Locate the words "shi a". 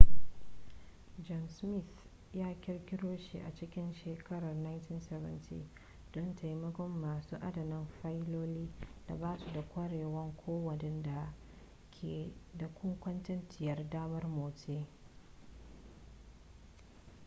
3.17-3.51